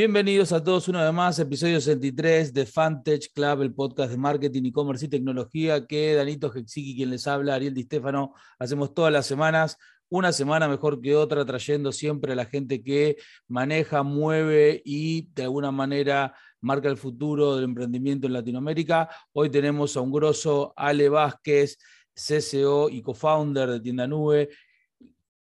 [0.00, 4.62] Bienvenidos a todos una vez más, episodio 63 de Fantech Club, el podcast de marketing,
[4.64, 9.26] e-commerce y tecnología que Danito Hexiki, quien les habla, Ariel Di Stefano, hacemos todas las
[9.26, 9.76] semanas,
[10.08, 15.42] una semana mejor que otra, trayendo siempre a la gente que maneja, mueve y de
[15.42, 19.10] alguna manera marca el futuro del emprendimiento en Latinoamérica.
[19.34, 21.76] Hoy tenemos a un grosso Ale Vázquez,
[22.14, 24.48] CCO y co-founder de Tienda Nube,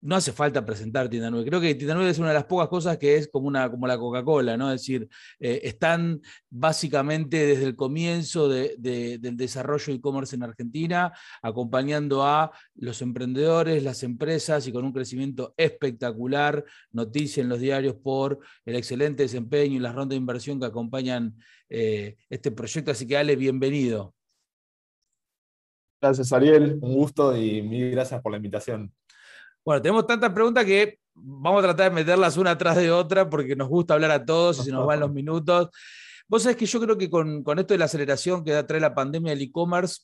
[0.02, 1.48] no hace falta presentar Tienda 9.
[1.48, 3.86] Creo que Tienda 9 es una de las pocas cosas que es como, una, como
[3.86, 4.70] la Coca-Cola, ¿no?
[4.70, 5.09] Es decir,
[5.41, 13.02] eh, están básicamente desde el comienzo del desarrollo de e-commerce en Argentina, acompañando a los
[13.02, 16.64] emprendedores, las empresas y con un crecimiento espectacular.
[16.92, 21.36] Noticia en los diarios por el excelente desempeño y las rondas de inversión que acompañan
[21.69, 22.91] eh, este proyecto.
[22.91, 24.14] Así que, Ale, bienvenido.
[26.00, 26.78] Gracias, Ariel.
[26.83, 28.92] Un gusto y mil gracias por la invitación.
[29.66, 33.56] Bueno, tenemos tantas preguntas que vamos a tratar de meterlas una atrás de otra porque
[33.56, 35.70] nos gusta hablar a todos y se nos van los minutos.
[36.28, 39.33] Vos sabés que yo creo que con, esto de la aceleración que trae la pandemia
[39.33, 40.03] del e-commerce,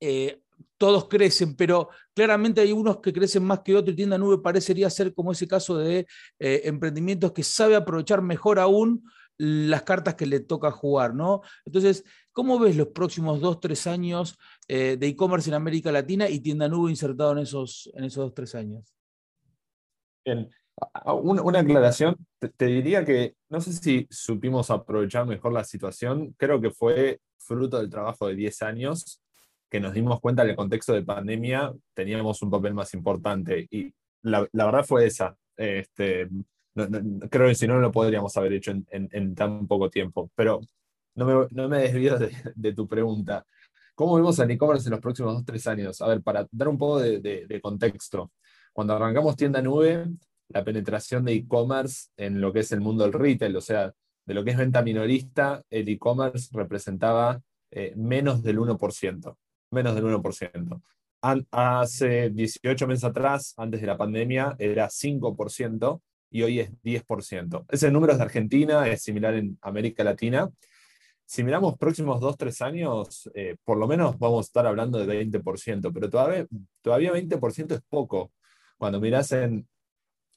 [0.00, 0.42] eh,
[0.76, 4.90] todos crecen, pero claramente hay unos que crecen más que otros y Tienda Nube parecería
[4.90, 6.06] ser como ese caso de
[6.38, 9.02] eh, emprendimientos que sabe aprovechar mejor aún
[9.38, 11.40] las cartas que le toca jugar, ¿no?
[11.64, 14.36] Entonces, ¿cómo ves los próximos dos, tres años
[14.68, 18.34] eh, de e-commerce en América Latina y tienda nube insertado en esos, en esos dos,
[18.34, 18.94] tres años?
[20.24, 20.48] Bien,
[21.06, 22.16] una, aclaración,
[22.56, 27.78] te, diría que no sé si supimos aprovechar mejor la situación, creo que fue fruto
[27.78, 29.22] del trabajo de 10 años
[29.70, 33.92] que nos dimos cuenta en el contexto de pandemia teníamos un papel más importante y
[34.22, 35.36] la, la verdad fue esa.
[35.56, 36.28] Este,
[37.30, 40.30] creo que si no, no lo podríamos haber hecho en, tan poco tiempo.
[40.34, 40.60] Pero
[41.14, 42.18] no me, no me desvío
[42.54, 43.44] de, tu pregunta.
[43.98, 46.00] ¿Cómo vemos el e-commerce en los próximos dos, tres años?
[46.02, 48.30] A ver, para dar un poco de, contexto.
[48.72, 50.06] Cuando arrancamos tienda nube,
[50.50, 53.92] la penetración de e-commerce en lo que es el mundo del retail, o sea,
[54.24, 57.42] de lo que es venta minorista, el e-commerce representaba
[57.72, 59.36] eh, menos del 1%.
[59.72, 60.80] Menos del 1%.
[61.50, 67.64] hace 18 meses atrás, antes de la pandemia, era 5%, y hoy es 10%.
[67.68, 70.48] Ese número es de Argentina, es similar en América Latina.
[71.30, 75.06] Si miramos próximos 2, 3 años, eh, por lo menos vamos a estar hablando de
[75.06, 76.46] 20%, pero todavía,
[76.80, 78.32] todavía 20% es poco.
[78.78, 79.68] Cuando miras en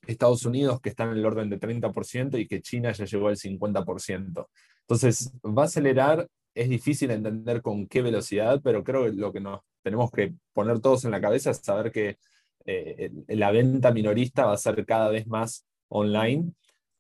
[0.06, 3.38] Estados Unidos, que están en el orden de 30%, y que China ya llegó al
[3.38, 4.50] 50%.
[4.81, 9.40] Entonces, va a acelerar, es difícil entender con qué velocidad, pero creo que lo que
[9.40, 12.18] nos tenemos que poner todos en la cabeza es saber que
[12.66, 16.52] eh, la venta minorista va a ser cada vez más online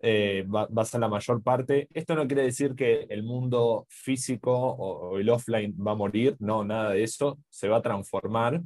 [0.03, 1.87] eh, va, a ser la mayor parte.
[1.93, 6.63] Esto no quiere decir que el mundo físico o, el offline va a morir, no,
[6.63, 8.61] nada de eso, se va a transformar.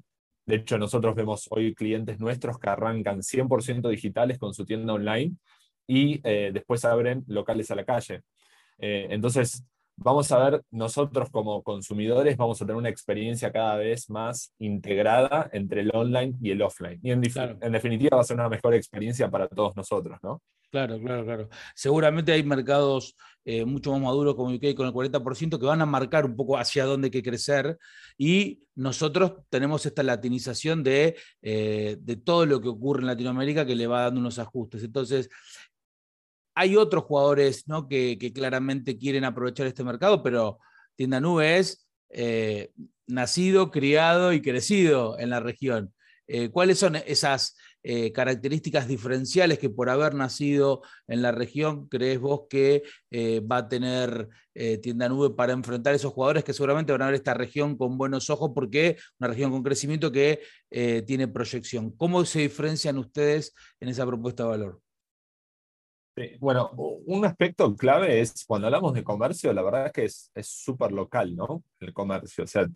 [0.46, 5.36] De hecho, nosotros vemos hoy clientes nuestros que arrancan 100% digitales con su tienda online
[5.88, 8.22] y eh, después abren locales a la calle.
[8.78, 9.66] Eh, entonces,
[9.98, 15.50] vamos a ver, nosotros como consumidores vamos a tener una experiencia cada vez más integrada
[15.54, 17.00] entre el online y el offline.
[17.02, 20.42] Y en, definitiva va a ser una mejor experiencia para todos nosotros, ¿no?
[20.72, 21.50] Claro, claro, claro.
[21.74, 25.86] Seguramente hay mercados eh, mucho más maduros como UK con el 40% que van a
[25.86, 27.78] marcar un poco hacia dónde hay que crecer
[28.18, 33.76] y nosotros tenemos esta latinización de, eh, de todo lo que ocurre en Latinoamérica que
[33.76, 34.84] le va dando unos ajustes.
[34.84, 35.30] Entonces,
[36.56, 37.88] hay otros jugadores ¿no?
[37.88, 40.60] que, claramente quieren aprovechar este mercado, pero
[40.96, 42.72] Tienda Nube es eh,
[43.08, 45.94] nacido, criado y crecido en la región.
[46.28, 52.20] Eh, ¿Cuáles son esas eh, características diferenciales que por haber nacido en la región crees
[52.20, 52.82] vos que
[53.52, 54.28] va a tener
[54.82, 57.98] Tienda Nube para enfrentar a esos jugadores que seguramente van a ver esta región con
[57.98, 60.42] buenos ojos porque una región con crecimiento que
[61.06, 61.92] tiene proyección?
[61.92, 64.85] ¿Cómo se diferencian ustedes en esa propuesta de valor?
[66.40, 66.72] Bueno,
[67.06, 71.36] un aspecto clave es cuando hablamos de comercio, la verdad es que es súper local,
[71.36, 71.64] ¿no?
[71.80, 72.44] El comercio.
[72.44, 72.68] O sea,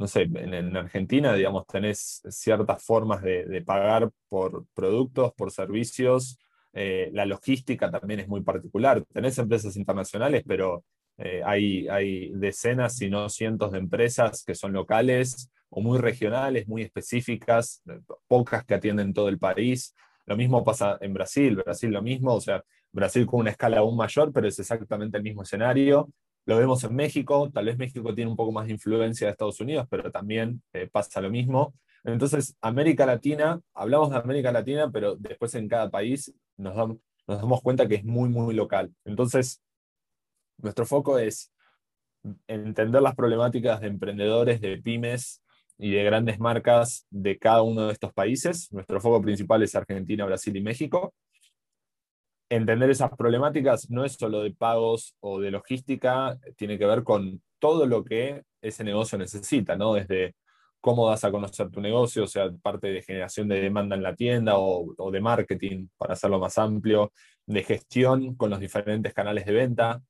[0.00, 6.38] no sé, en, Argentina, digamos, tenés ciertas formas de, pagar por productos, por servicios.
[6.72, 9.04] Eh, la logística también es muy particular.
[9.12, 10.84] Tenés empresas internacionales, pero
[11.18, 16.66] eh, hay, hay decenas, si no cientos de empresas que son locales o muy regionales,
[16.66, 17.82] muy específicas,
[18.26, 19.94] pocas que atienden todo el país.
[20.26, 22.62] Lo mismo pasa en Brasil, Brasil lo mismo, o sea,
[22.92, 26.10] Brasil con una escala aún mayor, pero es exactamente el mismo escenario.
[26.46, 29.60] Lo vemos en México, tal vez México tiene un poco más de influencia de Estados
[29.60, 31.74] Unidos, pero también eh, pasa lo mismo.
[32.04, 37.60] Entonces, América Latina, hablamos de América Latina, pero después en cada país nos, nos damos
[37.62, 38.92] cuenta que es muy, muy local.
[39.04, 39.62] Entonces,
[40.58, 41.52] nuestro foco es
[42.46, 45.42] entender las problemáticas de emprendedores, de pymes,
[45.80, 48.70] y de grandes marcas de cada uno de estos países.
[48.70, 51.14] Nuestro foco principal es Argentina, Brasil y México.
[52.50, 57.40] entender esas problemáticas no es solo de pagos o de logística, tiene que ver con
[57.60, 59.94] todo lo que ese negocio necesita, ¿no?
[59.94, 60.34] Desde
[60.80, 64.16] cómo das a conocer tu negocio, o sea, parte de generación de demanda en la
[64.16, 67.12] tienda o, de marketing, para hacerlo más amplio,
[67.46, 70.02] de gestión con los diferentes canales de venta.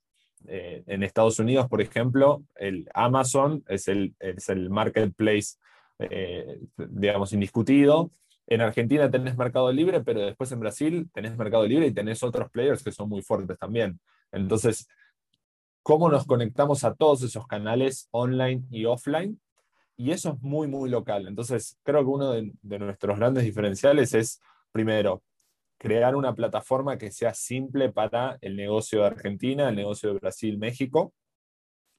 [0.47, 5.57] Eh, en Estados Unidos, por ejemplo, el Amazon es el, es el marketplace,
[5.99, 8.11] eh, digamos, indiscutido.
[8.47, 12.51] En Argentina tenés Mercado Libre, pero después en Brasil tenés Mercado Libre y tenés otros
[12.51, 14.01] players que son muy fuertes también.
[14.33, 14.89] Entonces,
[15.83, 19.41] ¿cómo nos conectamos a todos esos canales online y offline?
[20.01, 21.29] y eso es muy, muy local.
[21.29, 24.41] Entonces, creo que uno de, nuestros grandes diferenciales es,
[24.73, 25.23] primero,
[25.81, 30.59] crear una plataforma que sea simple para el negocio de Argentina, el negocio de Brasil,
[30.59, 31.15] México.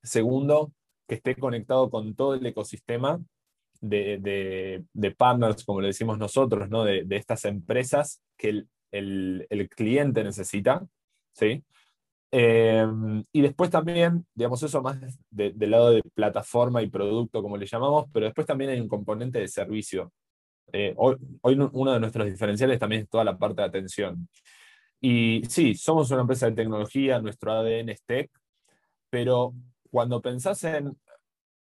[0.04, 0.72] Segundo,
[1.08, 3.20] que esté conectado con todo el ecosistema
[3.82, 4.86] de,
[5.18, 6.84] partners, como le decimos nosotros, ¿no?
[6.84, 10.86] de, estas empresas que el, el cliente necesita.
[11.34, 11.64] ¿sí?
[12.30, 14.98] Em, y después también, digamos, eso más
[15.32, 19.40] del lado de plataforma y producto, como le llamamos, pero después también hay un componente
[19.40, 20.14] de servicio.
[20.74, 24.28] Eh, hoy, uno de nuestros diferenciales también es toda la parte de atención.
[25.00, 28.32] Y sí, somos una empresa de tecnología, nuestro ADN es tech,
[29.10, 29.54] pero
[29.90, 30.96] cuando pensás en,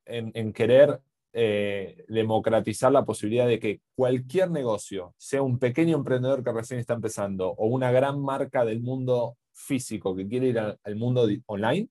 [0.04, 1.00] en, querer
[1.32, 6.94] eh, democratizar la posibilidad de que cualquier negocio, sea un pequeño emprendedor que recién está
[6.94, 11.88] empezando o una gran marca del mundo físico que quiere ir al mundo online,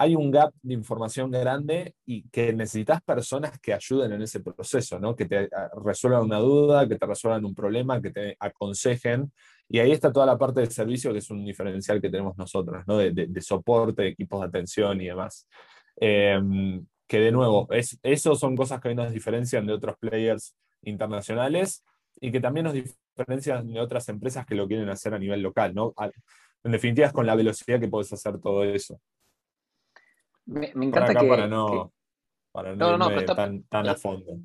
[0.00, 4.98] hay un gap de información grande y que necesitas personas que ayuden en ese proceso,
[4.98, 5.14] ¿no?
[5.14, 9.30] que te ah, resuelvan una duda, que te resuelvan un problema, que te aconsejen.
[9.68, 12.82] Y ahí está toda la parte de servicio, que es un diferencial que tenemos nosotros,
[12.86, 12.96] ¿no?
[12.96, 15.46] de, de, soporte, equipos de atención y demás.
[15.96, 20.56] Em, que de nuevo, es, eso son cosas que hoy nos diferencian de otros players
[20.80, 21.84] internacionales
[22.22, 25.74] y que también nos diferencian de otras empresas que lo quieren hacer a nivel local,
[25.74, 25.92] ¿no?
[26.64, 28.98] En definitiva, es con la velocidad que puedes hacer todo eso.
[30.50, 31.92] Me, encanta que, para no,
[32.50, 34.38] para no, irme tan, tan, a fondo.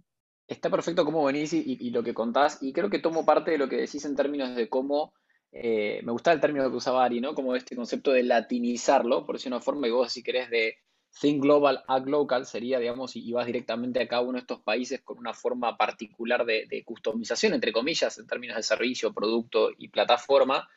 [0.47, 3.67] Está perfecto cómo venís y, lo que contás, y creo que tomo parte de lo
[3.67, 5.13] que decís en términos de cómo,
[5.51, 7.33] eh, me gusta el término que usaba Ari, ¿no?
[7.33, 10.75] Como este concepto de latinizarlo, por decir una forma, y vos si querés de
[11.19, 15.01] Think Global, Act Local sería, digamos, y vas directamente a cada uno de estos países
[15.01, 20.67] con una forma particular de, customización, entre comillas, en términos de servicio, producto y plataforma.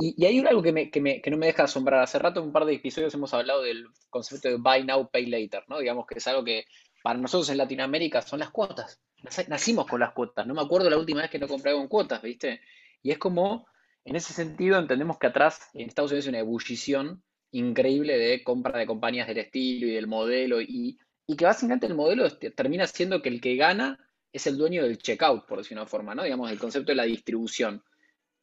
[0.00, 2.00] Y, hay algo que, que, no me deja asombrar.
[2.00, 5.26] Hace rato, en un par de episodios, hemos hablado del concepto de Buy Now, Pay
[5.26, 5.80] Later, ¿no?
[5.80, 6.64] Digamos que es algo que
[7.02, 9.00] para nosotros en Latinoamérica son las cuotas.
[9.48, 10.46] Nacimos con las cuotas.
[10.46, 12.60] No me acuerdo la última vez que no compré con cuotas, ¿viste?
[13.02, 13.66] Y es como,
[14.04, 18.78] en ese sentido, entendemos que atrás en Estados Unidos hay una ebullición increíble de compra
[18.78, 20.98] de compañías del estilo y del modelo y,
[21.36, 23.98] que básicamente el modelo termina siendo que el que gana
[24.32, 26.22] es el dueño del checkout, por decir una forma, ¿no?
[26.22, 27.82] Digamos, el concepto de la distribución.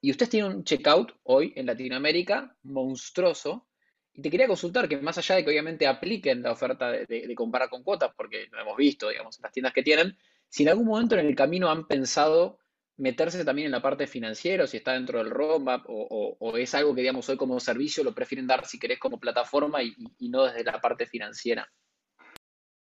[0.05, 3.65] Y ustedes tienen un checkout hoy en Latinoamérica monstruoso.
[4.13, 7.33] Y te quería consultar que más allá de que obviamente apliquen la oferta de, de,
[7.33, 10.15] comprar con cuotas, porque lo hemos visto, digamos, en las tiendas que tienen,
[10.47, 12.59] si en algún momento en el camino han pensado
[12.97, 17.01] meterse también en la parte financiera, si está dentro del roadmap o, es algo que,
[17.01, 19.95] digamos, hoy como servicio lo prefieren dar, si querés, como plataforma y,
[20.29, 21.67] no desde la parte financiera?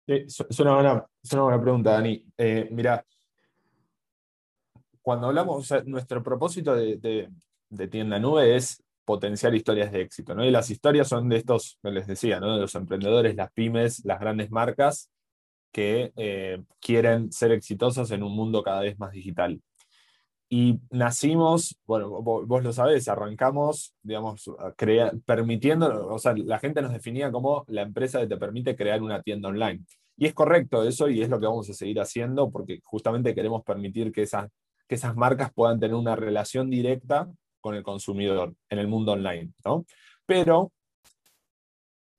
[0.07, 2.25] es, una buena, pregunta, Dani.
[2.39, 3.06] Eh, mira,
[5.03, 7.29] cuando hablamos, nuestro propósito de,
[7.91, 10.45] tienda nube es potenciar historias de éxito, ¿no?
[10.45, 12.55] Y las historias son de estos, les decía, ¿no?
[12.55, 15.12] De los emprendedores, las pymes, las grandes marcas
[15.74, 19.62] que eh, quieren ser exitosos en un mundo cada vez más digital.
[20.48, 24.50] Y nacimos, bueno, vos, lo sabés, arrancamos, digamos,
[25.25, 29.22] permitiendo, o sea, la gente nos definía como la empresa que te permite crear una
[29.22, 29.83] tienda online.
[30.15, 33.63] Y es correcto eso y es lo que vamos a seguir haciendo porque justamente queremos
[33.63, 34.48] permitir que esas,
[34.87, 39.51] que esas marcas puedan tener una relación directa con el consumidor en el mundo online,
[39.63, 39.85] ¿no?
[40.25, 40.71] Pero,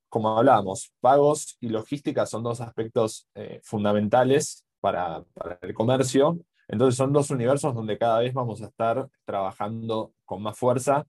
[0.08, 6.96] como hablábamos, pagos y logística son dos aspectos eh, fundamentales para, para el comercio entonces
[6.96, 11.06] son dos universos donde cada vez vamos a estar trabajando con más fuerza.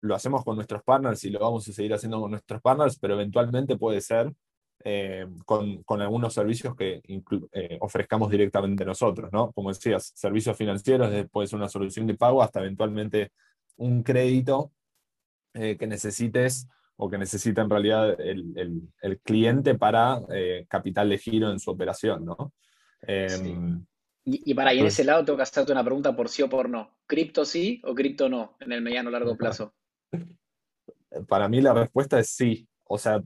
[0.00, 3.14] Lo hacemos con nuestros partners y lo vamos a seguir haciendo con nuestros partners, pero
[3.14, 4.32] eventualmente puede ser
[4.84, 7.02] eh, con, algunos servicios que
[7.52, 9.50] eh, ofrezcamos directamente nosotros, ¿no?
[9.52, 13.32] Como decías, servicios financieros, después una solución de pago, hasta eventualmente
[13.76, 14.72] un crédito
[15.54, 18.90] eh, que necesites o que necesita en realidad el,
[19.22, 20.20] cliente para
[20.68, 22.52] capital de giro en su operación, ¿no?
[23.02, 23.84] Em,
[24.24, 26.68] y, para ahí en ese lado tengo que hacerte una pregunta por sí o por
[26.68, 26.98] no.
[27.06, 29.74] ¿Cripto sí o cripto no en el mediano o largo plazo?
[31.28, 32.68] Para mí la respuesta es sí.
[32.84, 33.22] O sea,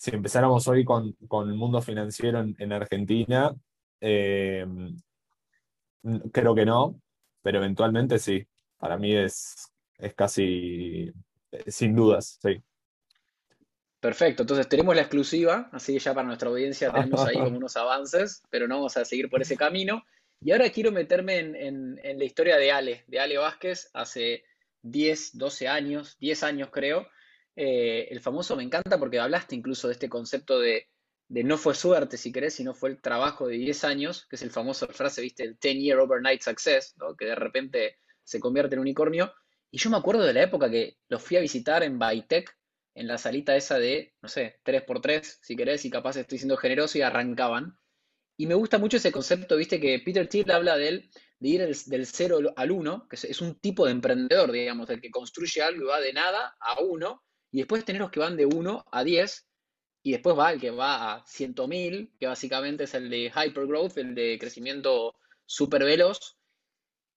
[0.00, 3.54] si empezáramos hoy con, el mundo financiero en, Argentina,
[4.00, 4.96] em,
[6.32, 6.98] creo que no,
[7.42, 8.46] pero eventualmente sí.
[8.78, 11.12] Para mí es, es casi
[11.52, 12.62] eh, sin dudas, sí.
[14.00, 17.76] Perfecto, entonces tenemos la exclusiva, así que ya para nuestra audiencia tenemos ahí como unos
[17.76, 20.02] avances, pero no vamos a seguir por ese camino.
[20.40, 24.44] Y ahora quiero meterme en, la historia de Ale, de Ale Vázquez, hace
[24.80, 27.06] 10, 12 años, 10 años creo.
[27.62, 30.88] Eh, el famoso me encanta porque hablaste incluso de este concepto de,
[31.28, 34.50] no fue suerte, si querés, sino fue el trabajo de 10 años, que es el
[34.50, 39.34] famoso frase, viste, el 10 year overnight success, que de repente se convierte en unicornio.
[39.70, 42.50] Y yo me acuerdo de la época que los fui a visitar en Bytech,
[42.94, 46.96] en la salita esa de, no sé, 3x3, si querés, y capaz estoy siendo generoso
[46.96, 47.76] y arrancaban.
[48.38, 51.60] Y me gusta mucho ese concepto, viste, que Peter Thiel habla de él, de ir
[51.60, 55.82] del 0 al 1, que es un tipo de emprendedor, digamos, el que construye algo
[55.82, 59.04] y va de nada a 1, y después tener los que van de 1 a
[59.04, 59.46] 10,
[60.02, 64.14] y después va el que va a 100.000, que básicamente es el de hypergrowth, el
[64.14, 65.14] de crecimiento
[65.44, 66.38] súper veloz,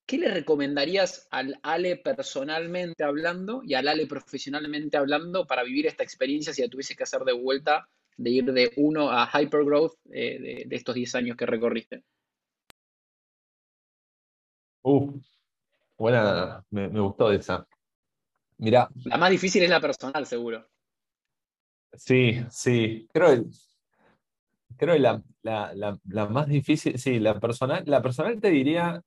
[0.06, 6.04] ¿qué le recomendarías al Ale personalmente hablando y al Ale profesionalmente hablando para vivir esta
[6.04, 7.88] experiencia si la tuvieses que hacer de vuelta,
[8.18, 12.04] de ir de uno a hypergrowth eh, de, estos 10 años que recorriste?
[14.82, 15.22] Uh,
[15.98, 17.66] buena, me, gustó esa.
[18.64, 18.90] Mira.
[19.04, 20.66] La más difícil es la personal, seguro.
[21.92, 23.10] Sí, sí.
[23.12, 23.44] Creo,
[24.78, 29.04] creo que la, la, más difícil, sí, la personal, la personal te diría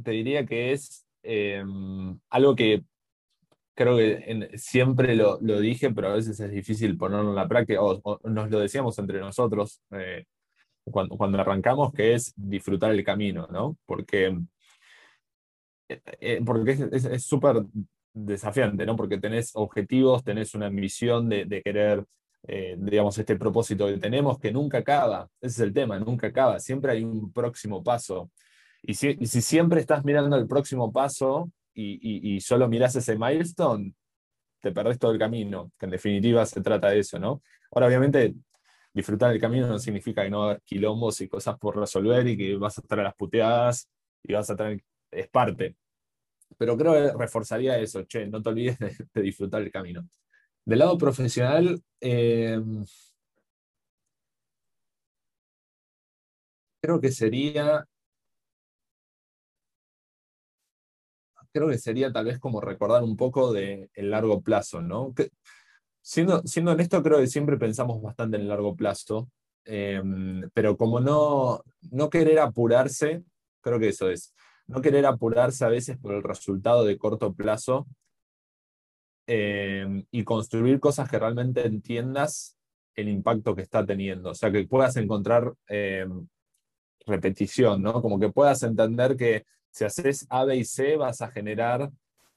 [0.00, 2.84] te diría que es em, algo que
[3.74, 8.20] creo que siempre lo, dije, pero a veces es difícil ponerlo en la práctica, o,
[8.22, 10.26] nos lo decíamos entre nosotros eh,
[10.84, 13.76] cuando, cuando, arrancamos, que es disfrutar el camino, ¿no?
[13.84, 14.38] Porque,
[15.88, 17.64] eh, eh, porque es súper
[18.12, 18.96] desafiante, ¿no?
[18.96, 22.04] Porque tenés objetivos, tenés una ambición de, de querer,
[22.76, 26.92] digamos, este propósito que tenemos que nunca acaba, ese es el tema, nunca acaba, siempre
[26.92, 28.30] hay un próximo paso.
[28.86, 33.94] Y si, siempre estás mirando el próximo paso y, solo miras ese milestone,
[34.60, 37.42] te perdés todo el camino, que en definitiva se trata de eso, ¿no?
[37.70, 38.34] Ahora, obviamente,
[38.92, 42.56] disfrutar el camino no significa que no haya quilombos y cosas por resolver y que
[42.56, 43.88] vas a estar a las puteadas
[44.22, 44.82] y vas a tener,
[45.14, 45.76] es parte.
[46.58, 50.08] Pero creo que reforzaría eso, che, no te olvides de, disfrutar el camino.
[50.64, 52.60] Del lado profesional, eh,
[56.80, 57.86] creo que sería
[61.52, 65.14] creo que sería tal vez como recordar un poco del el largo plazo, ¿no?
[66.04, 69.30] siendo, siendo honesto, creo que siempre pensamos bastante en el largo plazo,
[69.64, 73.24] em, pero como no, no querer apurarse,
[73.62, 74.34] creo que eso es,
[74.66, 77.86] no querer apurarse a veces por el resultado de corto plazo
[79.26, 82.56] em, y construir cosas que realmente entiendas
[82.94, 86.26] el impacto que está teniendo, o sea, que puedas encontrar em,
[87.06, 88.00] repetición, ¿no?
[88.00, 91.90] Como que puedas entender que si haces A, B y C, vas a generar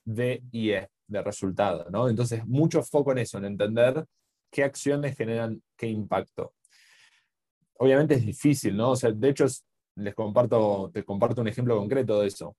[0.03, 2.09] D y E de resultado, ¿no?
[2.09, 4.05] Entonces, mucho foco en eso, en entender
[4.51, 6.53] qué acciones generan qué impacto.
[7.75, 8.91] Obviamente es difícil, ¿no?
[8.91, 9.45] O sea, de hecho,
[9.97, 12.55] les comparto, te comparto un ejemplo concreto de eso.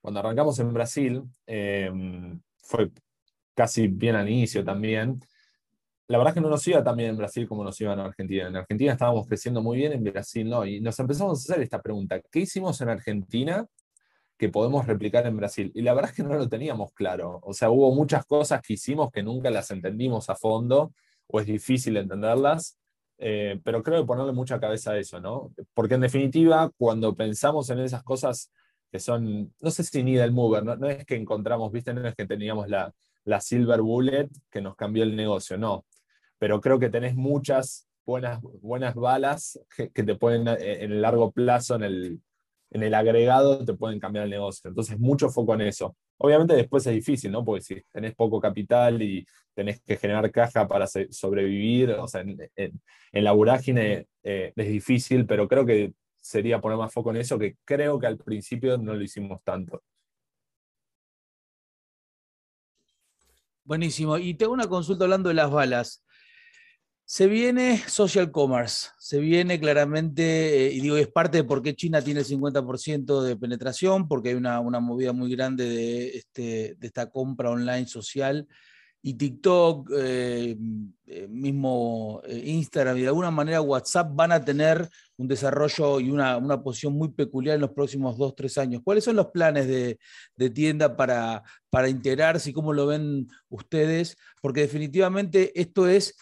[0.00, 2.90] Cuando arrancamos en Brasil, em, fue
[3.54, 5.20] casi bien al inicio también,
[6.08, 8.00] la verdad es que no nos iba tan bien en Brasil como nos iba en
[8.00, 8.48] Argentina.
[8.48, 10.66] En Argentina estábamos creciendo muy bien, en Brasil no.
[10.66, 13.66] Y nos empezamos a hacer esta pregunta, ¿qué hicimos en Argentina
[14.36, 15.72] que podemos replicar en Brasil?
[15.74, 17.40] Y la verdad es que no lo teníamos claro.
[17.42, 20.92] O sea, hubo muchas cosas que hicimos que nunca las entendimos a fondo
[21.28, 22.78] o es difícil entenderlas.
[23.24, 25.52] Eh, pero creo que ponerle mucha cabeza a eso, ¿no?
[25.74, 28.50] Porque en definitiva, cuando pensamos en esas cosas
[28.90, 32.14] que son, no sé si ni del mover, no, es que encontramos, viste, no es
[32.14, 32.92] que teníamos la,
[33.24, 35.84] la silver bullet que nos cambió el negocio, no
[36.42, 41.30] pero creo que tenés muchas buenas, buenas balas que, te pueden, eh, en el largo
[41.30, 42.20] plazo, en el,
[42.70, 44.68] en el agregado, te pueden cambiar el negocio.
[44.68, 45.94] Entonces, mucho foco en eso.
[46.24, 47.44] Obviamente después es difícil, ¿no?
[47.44, 52.80] Porque si tenés poco capital y tenés que generar caja para sobrevivir, o sea, en,
[53.12, 57.56] la vorágine eh, es difícil, pero creo que sería poner más foco en eso, que
[57.64, 59.82] creo que al principio no lo hicimos tanto.
[63.64, 64.16] Buenísimo.
[64.16, 66.04] Y tengo una consulta hablando de las balas.
[67.12, 71.74] Se viene social commerce, se viene claramente, eh, y digo, es parte de por qué
[71.74, 76.86] China tiene el 50% de penetración, porque hay una, movida muy grande de, este, de
[76.86, 78.48] esta compra online social,
[79.02, 80.56] y TikTok, eh,
[81.04, 84.88] eh, mismo Instagram y de alguna manera WhatsApp van a tener
[85.18, 88.80] un desarrollo y una, posición muy peculiar en los próximos dos, tres años.
[88.82, 89.98] ¿Cuáles son los planes de,
[90.50, 94.16] tienda para, para integrarse y cómo lo ven ustedes?
[94.40, 96.14] Porque definitivamente esto es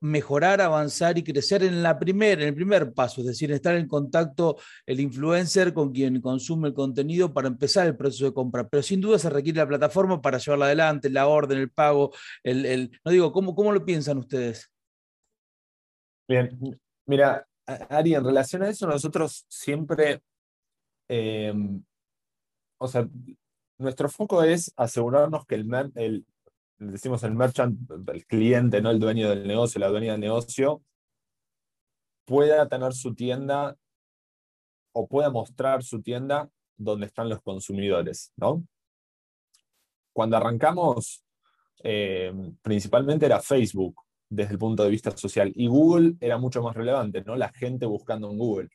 [0.00, 3.88] mejorar, avanzar y crecer en, la primer, en el primer paso, es decir, estar en
[3.88, 8.68] contacto el influencer con quien consume el contenido para empezar el proceso de compra.
[8.68, 12.12] Pero sin duda se requiere la plataforma para llevarla adelante, la orden, el pago,
[12.42, 14.70] el, no digo, ¿cómo, ¿cómo lo piensan ustedes?
[16.28, 16.58] Bien,
[17.06, 20.22] mira, Ari, en relación a eso, nosotros siempre,
[21.08, 21.82] em,
[22.78, 23.08] o sea,
[23.78, 26.26] nuestro foco es asegurarnos que el, el,
[26.78, 27.78] decimos el merchant,
[28.12, 30.82] el cliente, no el dueño del negocio, la dueña del negocio,
[32.24, 33.76] pueda tener su tienda
[34.92, 38.64] o pueda mostrar su tienda donde están los consumidores, ¿no?
[40.12, 41.24] Cuando arrancamos,
[41.82, 43.96] eh, principalmente era Facebook
[44.28, 47.36] desde el punto de vista social y Google era mucho más relevante, ¿no?
[47.36, 48.68] La gente buscando en Google.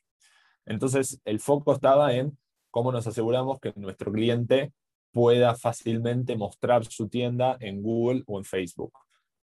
[0.66, 2.38] Entonces, el foco estaba en
[2.70, 4.72] cómo nos aseguramos que nuestro cliente
[5.12, 8.92] pueda fácilmente mostrar su tienda en Google o en Facebook.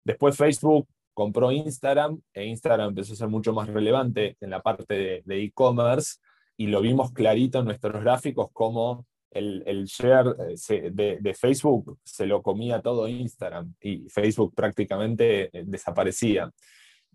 [0.04, 5.24] Después Facebook compró Instagram e Instagram empezó a ser mucho más relevante en la parte
[5.26, 6.18] de e-commerce
[6.58, 9.06] y lo vimos clarito en nuestros gráficos como
[9.36, 10.36] el, el share
[10.70, 16.50] eh, de, Facebook se lo comía todo Instagram y Facebook prácticamente eh, desaparecía.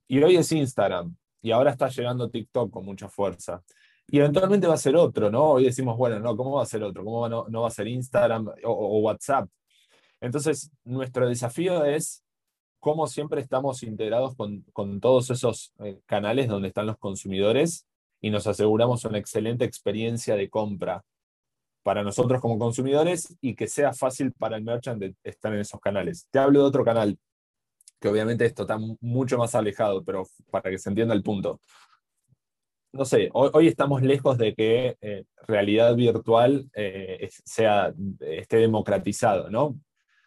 [0.06, 3.62] Y hoy es Instagram y ahora está llegando TikTok con mucha fuerza.
[4.12, 5.50] Y eventualmente va a ser otro, ¿no?
[5.52, 7.04] Hoy decimos, bueno, no, ¿cómo va a ser otro?
[7.04, 9.48] ¿Cómo no, va a ser Instagram o, WhatsApp?
[10.20, 12.24] Entonces, nuestro desafío es
[12.80, 17.86] cómo siempre estamos integrados con, con todos esos eh, canales donde están los consumidores
[18.20, 21.04] y nos aseguramos una excelente experiencia de compra
[21.84, 26.26] para nosotros como consumidores y que sea fácil para el merchant estar en esos canales.
[26.32, 27.16] Te hablo de otro canal,
[28.00, 31.60] que obviamente esto está mucho más alejado, pero para que se entienda el punto
[32.92, 39.78] no sé, hoy, estamos lejos de que eh, realidad virtual eh, sea, esté democratizado, ¿no?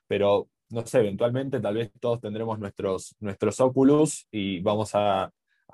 [0.08, 3.58] Pero, no sé, eventualmente tal vez todos tendremos nuestros, nuestros
[4.32, 5.32] y vamos a,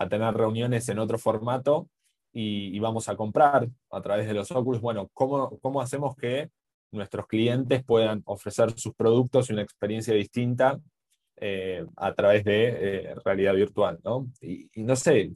[0.10, 1.90] tener reuniones en otro formato
[2.32, 4.82] y, vamos a comprar a través de los Oculus.
[4.82, 6.50] Bueno, ¿cómo, ¿cómo hacemos que
[6.92, 10.80] nuestros clientes puedan ofrecer sus productos y una experiencia distinta
[11.42, 14.28] eh, a través de eh, realidad virtual, ¿no?
[14.42, 15.32] Y, no sé,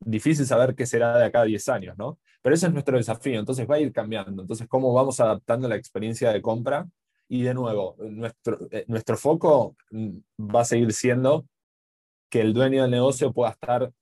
[0.00, 2.18] difícil saber qué será de acá a 10 años, ¿no?
[2.40, 4.42] Pero ese es nuestro desafío, entonces va a ir cambiando.
[4.42, 6.88] Entonces, ¿cómo vamos adaptando la experiencia de compra?
[7.28, 9.76] Y de nuevo, nuestro, eh, nuestro foco
[10.38, 11.46] va a seguir siendo
[12.30, 13.92] que el dueño del negocio pueda estar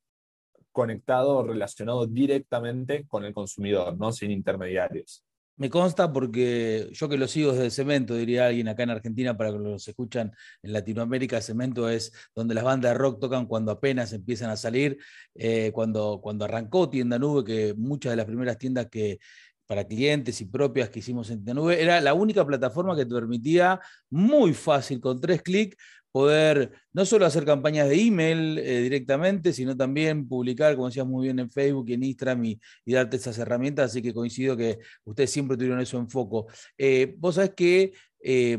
[0.71, 4.13] conectado relacionado directamente con el consumidor, ¿no?
[4.13, 5.25] Sin intermediarios.
[5.57, 9.53] Me consta porque yo que lo sigo desde Cemento, diría alguien acá en Argentina, para
[9.53, 14.13] que los escuchan en Latinoamérica, Cemento es donde las bandas de rock tocan cuando apenas
[14.13, 14.99] empiezan a salir,
[15.37, 19.21] eh, cuando, cuando arrancó Tienda Nube, que muchas de las primeras tiendas que,
[19.67, 23.81] para clientes y propias que hicimos en Nube, era la única plataforma que te permitía
[24.11, 25.77] muy fácil, con tres clics,
[26.15, 31.25] poder no solo hacer campañas de email eh, directamente, sino también publicar, como decías muy
[31.25, 33.91] bien, en Facebook en Instagram y, darte esas herramientas.
[33.91, 36.47] Así que coincido que ustedes siempre tuvieron eso en foco.
[36.79, 38.57] Eh, vos sabés que eh,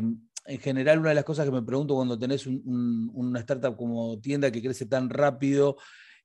[0.47, 4.51] en general una de las cosas que me pregunto cuando tenés una startup como tienda
[4.51, 5.77] que crece tan rápido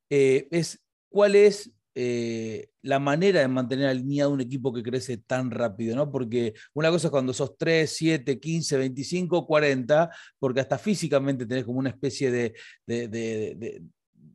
[0.08, 5.96] es cuál es eh, la manera de mantener alineado un equipo que crece tan rápido,
[5.96, 6.10] ¿no?
[6.10, 11.64] Porque una cosa es cuando sos 3, 7, 15, 25, 40, porque hasta físicamente tenés
[11.64, 12.54] como una especie de,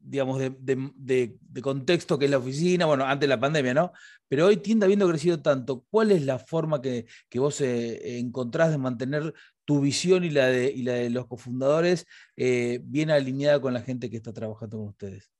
[0.05, 3.91] digamos, de, contexto que es la oficina, bueno, antes de la pandemia, ¿no?
[4.27, 8.77] Pero hoy tiende habiendo crecido tanto, ¿cuál es la forma que, vos eh, encontrás de
[8.77, 9.33] mantener
[9.65, 14.09] tu visión y la de, la de los cofundadores eh, bien alineada con la gente
[14.09, 15.34] que está trabajando con ustedes?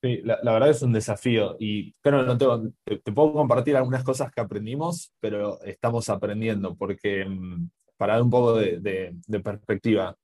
[0.00, 4.30] Sí, la, verdad es un desafío y claro, no tengo, te, puedo compartir algunas cosas
[4.30, 10.16] que aprendimos, pero estamos aprendiendo porque mm, para dar un poco de, perspectiva,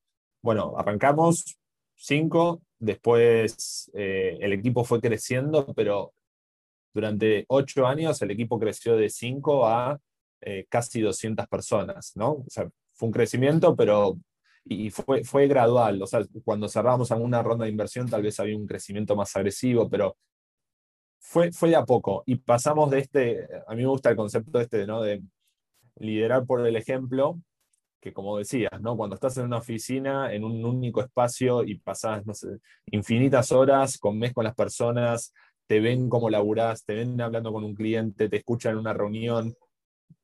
[0.43, 1.59] bueno, arrancamos
[1.97, 6.15] cinco, después eh, el equipo fue creciendo, pero
[6.95, 9.99] durante ocho años el equipo creció de cinco a
[10.41, 12.31] eh, casi 200 personas, ¿no?
[12.33, 14.19] O sea, fue un crecimiento, pero
[14.65, 16.03] y fue, fue gradual.
[16.03, 19.89] O sea, cuando cerramos alguna ronda de inversión, tal vez había un crecimiento más agresivo,
[19.89, 20.17] pero
[21.19, 22.23] fue, fue de a poco.
[22.27, 25.03] Y pasamos de este, a mí me gusta el concepto este, ¿no?
[25.03, 25.23] De
[25.97, 27.41] liderar por el ejemplo,
[28.01, 28.97] que como decías, ¿no?
[28.97, 33.99] Cuando estás en una oficina, en un único espacio y pasas, no sé, infinitas horas,
[33.99, 35.33] con mes con las personas,
[35.67, 39.57] te ven cómo laburás, te ven hablando con un cliente, te escuchan en una reunión,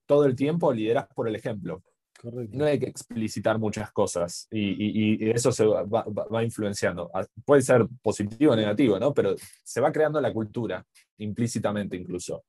[0.06, 1.82] todo el tiempo lideras por el ejemplo.
[2.22, 7.10] No hay que explicitar muchas cosas y, eso se va, influenciando.
[7.14, 9.14] Ah, puede ser positivo o negativo, ¿no?
[9.14, 10.84] Pero se va creando la cultura,
[11.18, 12.44] implícitamente incluso.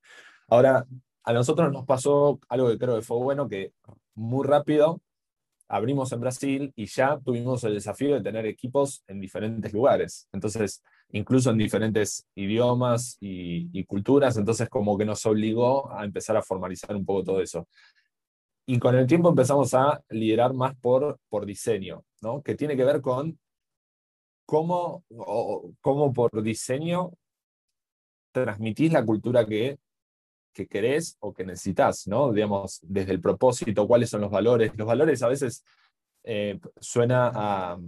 [0.50, 0.86] Ahora,
[1.24, 3.74] a nosotros nos pasó algo que creo que fue bueno, que
[4.16, 5.02] muy rápido
[5.72, 10.28] abrimos en Brasil y ya tuvimos el desafío de tener equipos en diferentes lugares.
[10.34, 16.42] Entonces, incluso en diferentes idiomas y, culturas, entonces como que nos obligó a empezar a
[16.42, 17.68] formalizar un poco todo eso.
[18.66, 22.42] Y con el tiempo empezamos a liderar más por, por diseño, ¿no?
[22.42, 23.40] que tiene que ver con
[24.46, 25.04] cómo,
[25.82, 27.12] cómo por diseño
[28.32, 29.78] transmitís la cultura que,
[30.54, 32.32] que querés o que necesitas, ¿no?
[32.32, 34.72] Digamos, desde el propósito, cuáles son los valores.
[34.76, 35.64] Los valores a veces
[36.24, 37.80] eh, suena a,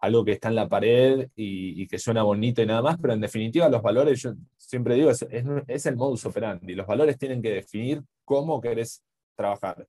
[0.00, 3.20] algo que está en la pared y, que suena bonito y nada más, pero en
[3.20, 5.24] definitiva los valores, yo siempre digo, es,
[5.68, 6.74] es, el modus operandi.
[6.74, 9.02] Los valores tienen que definir cómo querés
[9.34, 9.86] trabajar.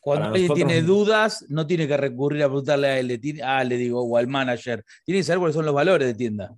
[0.00, 3.76] Cuando alguien tiene dudas, no tiene que recurrir a preguntarle a él, le, ah, le
[3.76, 4.84] digo, o al manager.
[5.04, 6.56] Tiene que saber cuáles son los valores de tienda.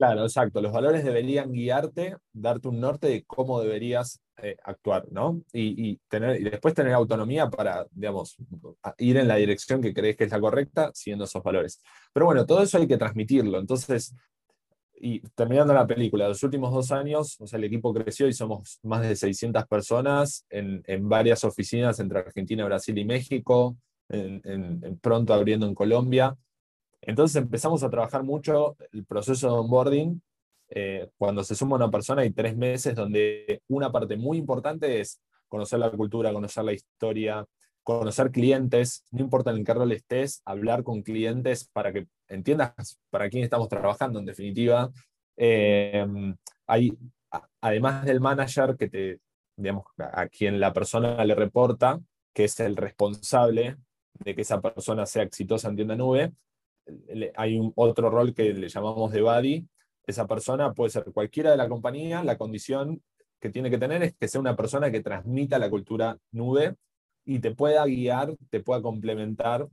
[0.00, 0.62] Claro, exacto.
[0.62, 5.42] Los valores deberían guiarte, darte un norte de cómo deberías eh, actuar, ¿no?
[5.52, 8.36] Y, tener, y después tener autonomía para, digamos,
[8.96, 11.82] ir en la dirección que crees que es la correcta, siguiendo esos valores.
[12.14, 13.58] Pero bueno, todo eso hay que transmitirlo.
[13.58, 14.14] Entonces,
[15.00, 18.78] y terminando la película, los últimos dos años, o sea, el equipo creció y somos
[18.82, 23.76] más de 600 personas en, varias oficinas entre Argentina, Brasil y México,
[24.10, 26.36] en, pronto abriendo en Colombia.
[27.00, 30.22] Entonces empezamos a trabajar mucho el proceso de onboarding.
[30.68, 35.20] Eh, cuando se suma una persona hay tres meses donde una parte muy importante es
[35.48, 37.44] conocer la cultura, conocer la historia,
[37.98, 43.28] conocer clientes, no importa en qué rol estés, hablar con clientes para que entiendas para
[43.28, 44.90] quién estamos trabajando en definitiva.
[45.36, 46.06] Eh,
[46.66, 46.92] hay,
[47.60, 49.20] además del manager que te,
[49.56, 52.00] digamos, a quien la persona le reporta,
[52.32, 53.76] que es el responsable
[54.14, 56.32] de que esa persona sea exitosa en tienda nube,
[57.36, 59.68] hay otro rol que le llamamos de buddy.
[60.06, 63.02] Esa persona puede ser cualquiera de la compañía, la condición
[63.40, 66.76] que tiene que tener es que sea una persona que transmita la cultura nube
[67.30, 69.68] y te pueda guiar, te pueda complementar,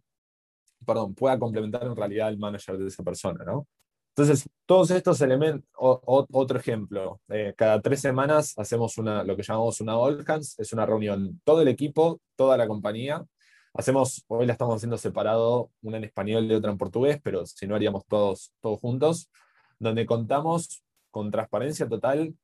[0.86, 3.68] perdón, pueda complementar en realidad el manager de esa persona, ¿no?
[4.16, 9.82] Entonces, todos estos elementos, otro ejemplo, eh, cada tres semanas hacemos una, lo que llamamos
[9.82, 13.26] una all hands, es una reunión, todo el equipo, toda la compañía,
[13.74, 17.68] Hacemos, hoy la estamos haciendo separado, una en español y otra en portugués, pero si
[17.68, 19.30] no haríamos todos, todos juntos,
[19.78, 22.36] donde contamos con transparencia total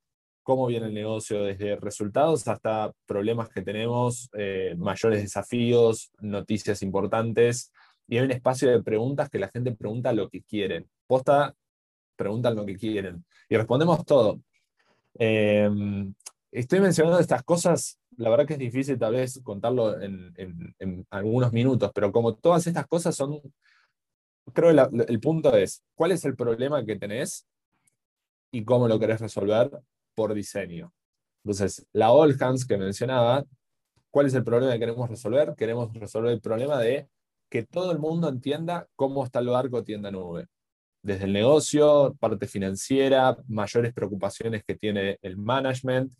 [0.44, 7.72] cómo viene el negocio, desde resultados hasta problemas que tenemos, eh, mayores desafíos, noticias importantes.
[8.06, 10.88] Y hay un espacio de preguntas que la gente pregunta lo que quieren.
[11.08, 11.52] Posta,
[12.14, 13.24] preguntan lo que quieren.
[13.48, 14.38] Y respondemos todo.
[15.18, 15.68] Eh,
[16.52, 21.90] estoy mencionando estas cosas la verdad que es difícil tal vez contarlo en, algunos minutos,
[21.94, 23.40] pero como todas estas cosas son,
[24.52, 27.46] creo que el punto es, ¿cuál es el problema que tenés
[28.50, 29.70] y cómo lo querés resolver
[30.14, 30.92] por diseño?
[31.44, 33.44] Entonces, la All Hands que mencionaba,
[34.10, 35.54] ¿cuál es el problema que queremos resolver?
[35.56, 37.08] Queremos resolver el problema de
[37.50, 40.46] que todo el mundo entienda cómo está el barco tienda nube.
[41.02, 46.14] Desde el negocio, parte financiera, mayores preocupaciones que tiene el management,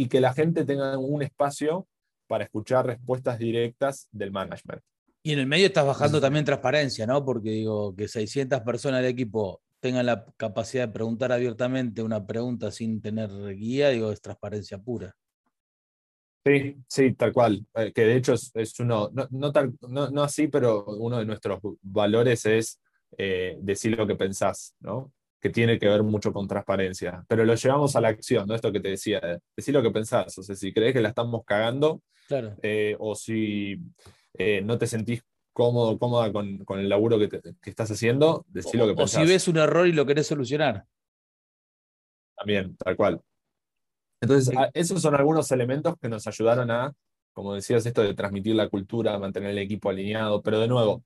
[0.00, 1.86] y que la gente tenga un espacio
[2.26, 4.80] para escuchar respuestas directas del management.
[5.22, 7.22] Y en el medio estás bajando también transparencia, ¿no?
[7.22, 12.70] Porque digo, que 600 personas del equipo tengan la capacidad de preguntar abiertamente una pregunta
[12.70, 15.14] sin tener guía, digo, es transparencia pura.
[16.44, 17.66] Sí, sí, tal cual.
[17.74, 19.28] Eh, que de hecho es, uno, no,
[20.10, 22.80] no, así, pero uno de nuestros valores es
[23.18, 25.12] eh, decir lo que pensás, ¿no?
[25.40, 28.54] que tiene que ver mucho con transparencia, pero lo llevamos a la acción, ¿no?
[28.54, 31.44] Esto que te decía, decir lo que pensás, o sea, si crees que la estamos
[31.46, 32.56] cagando, claro.
[32.62, 33.80] Eh, o si
[34.34, 38.94] eh, no te sentís cómodo, cómoda con, el laburo que, estás haciendo, decir lo que
[38.94, 39.20] pensás.
[39.20, 40.84] O si ves un error y lo querés solucionar.
[42.36, 43.20] También, tal cual.
[44.20, 46.92] Entonces, esos son algunos elementos que nos ayudaron a,
[47.32, 51.04] como decías, esto de transmitir la cultura, mantener el equipo alineado, pero de nuevo,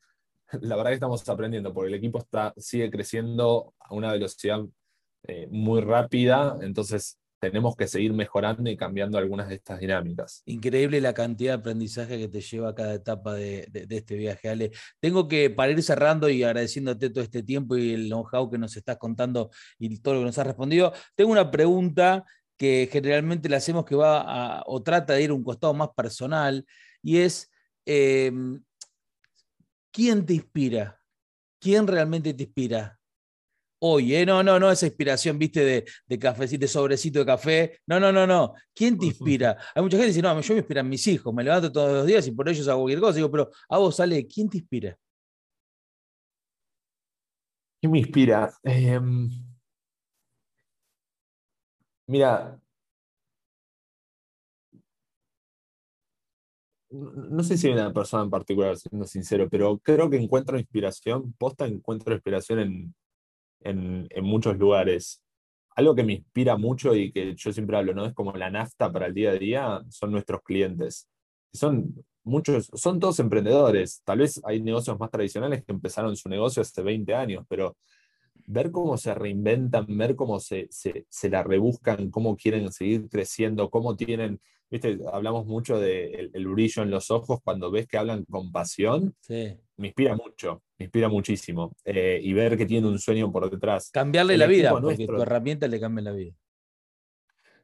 [0.60, 4.60] la verdad que estamos aprendiendo, porque el equipo está, sigue creciendo a una velocidad
[5.24, 7.18] eh, muy rápida, entonces
[7.50, 10.42] tenemos que seguir mejorando y cambiando algunas de estas dinámicas.
[10.46, 14.70] Increíble la cantidad de aprendizaje que te lleva a cada etapa de, este viaje, Ale.
[15.00, 18.76] Tengo que, para ir cerrando y agradeciéndote todo este tiempo y el know-how que nos
[18.76, 22.24] estás contando y todo lo que nos has respondido, tengo una pregunta
[22.56, 26.64] que generalmente le hacemos que va o trata de ir a un costado más personal,
[27.02, 27.50] y es,
[27.84, 28.62] em,
[29.92, 31.00] ¿quién te inspira?
[31.60, 32.98] ¿Quién realmente te inspira?
[33.80, 34.24] Hoy, ¿eh?
[34.24, 37.80] No, no, no esa inspiración, viste, de, de cafecito, de sobrecito de café.
[37.86, 38.54] No, no, no, no.
[38.74, 39.56] ¿Quién te inspira?
[39.74, 42.06] Hay mucha gente que dice, no, yo me inspiran mis hijos, me levanto todos los
[42.06, 43.16] días y por ellos hago cualquier cosa.
[43.16, 44.98] Digo, pero a vos, sale, ¿quién te inspira?
[47.80, 48.50] ¿Quién me inspira?
[48.62, 49.28] Em,
[52.06, 52.58] mira,
[56.90, 61.32] no sé si hay una persona en particular, siendo sincero, pero creo que encuentro inspiración,
[61.34, 62.94] posta encuentro inspiración en,
[63.64, 65.22] en, en, muchos lugares.
[65.76, 68.06] Algo que me inspira mucho y que yo siempre hablo, ¿no?
[68.06, 71.08] Es como la nafta para el día a día, son nuestros clientes.
[71.52, 74.02] Son muchos, son todos emprendedores.
[74.04, 77.76] Tal vez hay negocios más tradicionales que empezaron su negocio hace 20 años, pero
[78.46, 83.70] ver cómo se reinventan, ver cómo se, se, se la rebuscan, cómo quieren seguir creciendo,
[83.70, 84.40] cómo tienen
[84.74, 88.50] viste, hablamos mucho del de el, brillo en los ojos cuando ves que hablan con
[88.50, 89.14] pasión.
[89.28, 91.74] Me inspira mucho, me inspira muchísimo.
[91.84, 93.90] Eh, y ver que tiene un sueño por detrás.
[93.90, 96.32] Cambiarle la vida, porque tu herramienta le cambia la vida.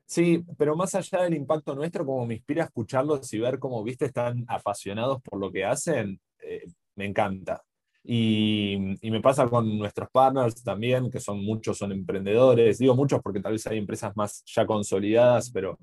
[0.06, 4.06] Sí, pero más allá del impacto nuestro, como me inspira escucharlos y ver cómo, viste,
[4.06, 6.64] están apasionados por lo que hacen, eh,
[6.96, 7.62] me encanta.
[8.02, 12.78] Y, y, me pasa con nuestros partners también, que son muchos, son emprendedores.
[12.78, 15.78] Digo muchos porque tal vez hay empresas más ya consolidadas, pero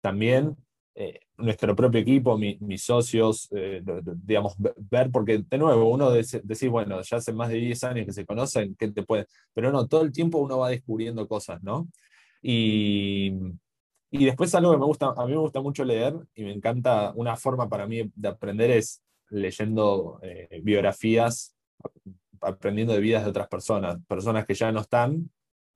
[0.00, 0.54] también
[0.94, 3.82] eh, nuestro propio equipo, mis socios, eh,
[4.22, 8.12] digamos, ver, porque de nuevo, uno decir, bueno, ya hace más de 10 años que
[8.12, 9.26] se conocen, ¿qué te puede?
[9.54, 11.88] Pero no, todo el tiempo uno va descubriendo cosas, ¿no?
[12.42, 13.32] Y,
[14.10, 17.12] y después algo que me gusta, a mí me gusta mucho leer y me encanta,
[17.16, 21.54] una forma para mí de aprender es leyendo eh, biografías,
[22.42, 25.30] aprendiendo de vidas de otras personas, personas que ya no están,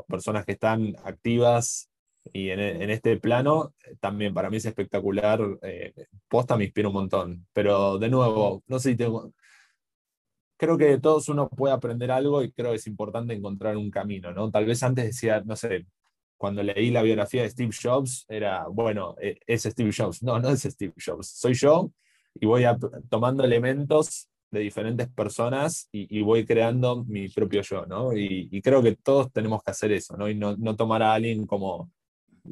[0.07, 1.88] personas que están activas
[2.33, 5.41] y en, en, este plano también para mí es espectacular.
[5.62, 5.95] Eh,
[6.29, 7.47] posta me inspira un montón.
[7.53, 9.33] Pero de nuevo, no sé si tengo.
[10.59, 13.91] Creo que de todos uno puede aprender algo y creo que es importante encontrar un
[13.91, 14.51] camino, ¿no?
[14.51, 15.87] Tal vez antes decía, no sé,
[16.39, 20.23] cuando leí la biografía de Steve Jobs, era, bueno, e, es Steve Jobs.
[20.23, 21.91] No, no es Steve Jobs, soy yo
[22.41, 22.65] y voy
[23.09, 28.17] tomando elementos de diferentes personas y, y, voy creando mi propio yo, ¿no?
[28.17, 30.29] Y, y, creo que todos tenemos que hacer eso, ¿no?
[30.29, 31.91] Y no, no tomar a alguien como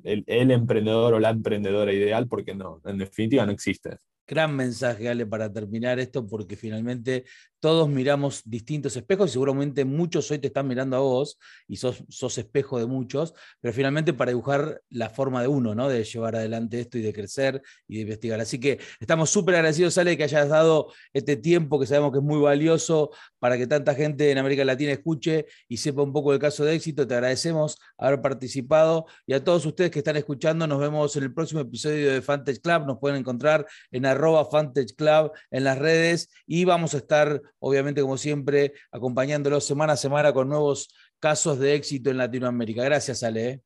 [0.02, 3.98] el, emprendedor o la emprendedora ideal, porque no, en definitiva no existe.
[4.26, 7.24] Gran mensaje, Ale, para terminar esto, porque finalmente
[7.64, 12.04] todos miramos distintos espejos y seguramente muchos hoy te están mirando a vos y sos,
[12.10, 15.88] sos espejo de muchos, pero finalmente para dibujar la forma de uno, ¿no?
[15.88, 18.38] De llevar adelante esto y de crecer y de investigar.
[18.38, 22.24] Así que estamos súper agradecidos, Ale, que hayas dado este tiempo que sabemos que es
[22.24, 26.40] muy valioso para que tanta gente en América Latina escuche y sepa un poco del
[26.40, 27.06] caso de éxito.
[27.06, 31.32] Te agradecemos haber participado y a todos ustedes que están escuchando, nos vemos en el
[31.32, 32.86] próximo episodio de Fantage Club.
[32.86, 38.00] Nos pueden encontrar en arroba Fantage Club en las redes y vamos a estar obviamente
[38.00, 42.82] como siempre, acompañándolos semana a semana con nuevos casos de éxito en Latinoamérica.
[42.82, 43.48] Gracias, Ale.
[43.48, 43.60] ¿eh?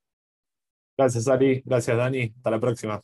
[0.96, 1.62] Gracias, Ali.
[1.64, 2.32] Gracias, Dani.
[2.36, 3.02] Hasta la próxima.